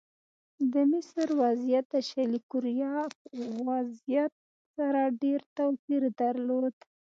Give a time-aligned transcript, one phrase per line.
[0.73, 2.93] د مصر وضعیت د شلي کوریا
[3.67, 4.33] وضعیت
[4.75, 6.75] سره ډېر توپیر درلود.